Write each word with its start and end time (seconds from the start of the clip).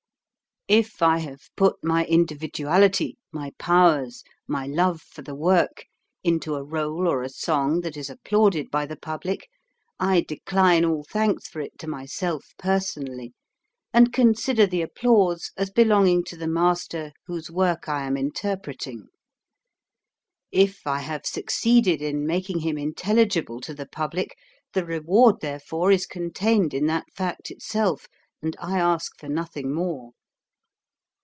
If 0.67 1.01
I 1.01 1.17
have 1.17 1.49
put 1.57 1.83
my 1.83 2.05
individu 2.05 2.65
ality, 2.65 3.15
my 3.33 3.51
powers, 3.59 4.23
my 4.47 4.67
love 4.67 5.01
for 5.01 5.21
the 5.21 5.35
work, 5.35 5.83
into 6.23 6.51
304 6.51 6.53
HOW 6.53 6.63
TO 6.63 6.63
SING 6.87 7.01
a 7.01 7.09
r&le 7.11 7.19
or 7.19 7.23
a 7.23 7.29
song 7.29 7.81
that 7.81 7.97
is 7.97 8.09
applauded 8.09 8.71
by 8.71 8.85
the 8.85 8.95
pub 8.95 9.25
lic, 9.25 9.49
I 9.99 10.21
decline 10.21 10.85
all 10.85 11.03
thanks 11.03 11.49
for 11.49 11.59
it 11.59 11.77
to 11.79 11.87
myself 11.87 12.53
per 12.57 12.77
sonally, 12.79 13.33
and 13.93 14.13
consider 14.13 14.65
the 14.65 14.81
applause 14.81 15.51
as 15.57 15.69
belong 15.71 16.07
ing 16.07 16.23
to 16.25 16.37
the 16.37 16.47
master 16.47 17.11
whose 17.25 17.51
work 17.51 17.89
I 17.89 18.05
am 18.05 18.15
interpreting. 18.15 19.09
If 20.53 20.87
I 20.87 20.99
have 21.01 21.25
succeeded 21.25 22.01
in 22.01 22.25
making 22.25 22.59
him 22.59 22.77
intelligible 22.77 23.59
to 23.59 23.73
the 23.73 23.87
public, 23.87 24.37
the 24.71 24.85
reward 24.85 25.41
therefor 25.41 25.91
is 25.91 26.05
contained 26.05 26.73
in 26.73 26.85
that 26.85 27.07
fact 27.13 27.51
itself, 27.51 28.07
and 28.41 28.55
I 28.57 28.79
ask 28.79 29.19
for 29.19 29.27
nothing 29.27 29.73
more. 29.73 30.11